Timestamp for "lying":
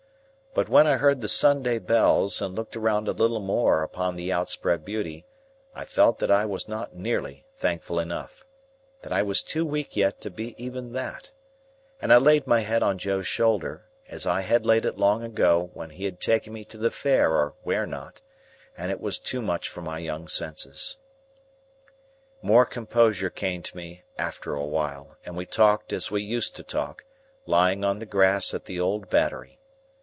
27.45-27.85